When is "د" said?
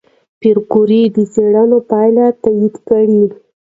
1.15-1.17